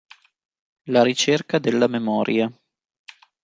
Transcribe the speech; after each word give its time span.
La 0.85 1.03
ricerca 1.03 1.59
della 1.59 1.85
memoria". 1.85 2.51